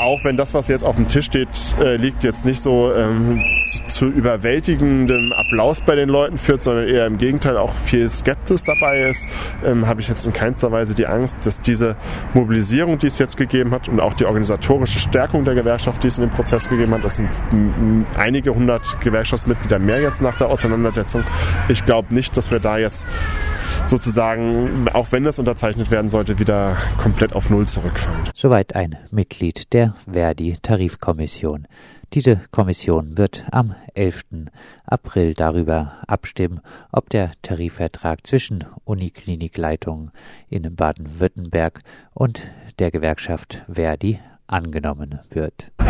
auch 0.00 0.24
wenn 0.24 0.36
das, 0.36 0.54
was 0.54 0.68
jetzt 0.68 0.84
auf 0.84 0.96
dem 0.96 1.08
Tisch 1.08 1.26
steht, 1.26 1.48
äh, 1.78 1.96
liegt, 1.96 2.24
jetzt 2.24 2.44
nicht 2.44 2.60
so 2.60 2.92
ähm, 2.94 3.42
zu, 3.62 3.84
zu, 3.86 4.06
überwältigendem 4.06 5.32
Applaus 5.32 5.80
bei 5.80 5.94
den 5.94 6.08
Leuten 6.08 6.38
führt, 6.38 6.62
sondern 6.62 6.88
eher 6.88 7.06
im 7.06 7.18
Gegenteil 7.18 7.56
auch 7.56 7.74
viel 7.84 8.08
Skeptis 8.08 8.64
dabei 8.64 9.02
ist, 9.02 9.26
ähm, 9.64 9.86
habe 9.86 10.00
ich 10.00 10.08
jetzt 10.08 10.26
in 10.26 10.32
keinster 10.32 10.72
Weise 10.72 10.94
die 10.94 11.06
Angst, 11.06 11.44
dass 11.46 11.60
diese 11.60 11.96
Mobilisierung, 12.34 12.98
die 12.98 13.06
es 13.06 13.18
jetzt 13.18 13.36
gegeben 13.36 13.72
hat 13.72 13.88
und 13.88 14.00
auch 14.00 14.14
die 14.14 14.24
organisatorische 14.24 14.98
Stärkung 14.98 15.44
der 15.44 15.54
Gewerkschaft, 15.54 16.02
die 16.02 16.08
es 16.08 16.18
in 16.18 16.24
dem 16.24 16.30
Prozess 16.30 16.68
gegeben 16.68 16.92
hat, 16.94 17.04
das 17.04 17.16
sind 17.16 17.28
einige 18.16 18.54
hundert 18.54 19.00
Gewerkschaftsmitglieder 19.00 19.78
mehr 19.78 20.00
jetzt 20.00 20.22
nach 20.22 20.36
der 20.38 20.48
Auseinandersetzung. 20.48 21.24
Ich 21.68 21.84
glaube 21.84 22.14
nicht, 22.14 22.36
dass 22.36 22.50
wir 22.50 22.60
da 22.60 22.78
jetzt 22.78 23.06
sozusagen, 23.90 24.88
auch 24.88 25.10
wenn 25.10 25.24
das 25.24 25.38
unterzeichnet 25.38 25.90
werden 25.90 26.08
sollte, 26.08 26.38
wieder 26.38 26.76
komplett 26.96 27.34
auf 27.34 27.50
Null 27.50 27.66
zurückfallen. 27.66 28.20
Soweit 28.34 28.76
ein 28.76 28.96
Mitglied 29.10 29.72
der 29.72 29.94
Verdi-Tarifkommission. 30.10 31.66
Diese 32.14 32.40
Kommission 32.50 33.18
wird 33.18 33.44
am 33.52 33.74
11. 33.94 34.22
April 34.84 35.34
darüber 35.34 35.98
abstimmen, 36.06 36.60
ob 36.90 37.10
der 37.10 37.32
Tarifvertrag 37.42 38.26
zwischen 38.26 38.64
Uniklinikleitungen 38.84 40.10
in 40.48 40.74
Baden-Württemberg 40.74 41.80
und 42.14 42.42
der 42.78 42.90
Gewerkschaft 42.90 43.64
Verdi 43.72 44.18
angenommen 44.46 45.20
wird. 45.30 45.70
Oh, 45.80 45.84